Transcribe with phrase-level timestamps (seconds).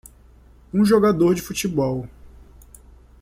[0.73, 2.09] um jogador de futebol